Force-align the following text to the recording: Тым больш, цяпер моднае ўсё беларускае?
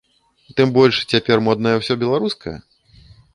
Тым 0.59 0.71
больш, 0.77 1.01
цяпер 1.13 1.37
моднае 1.49 1.75
ўсё 1.81 1.93
беларускае? 2.05 2.55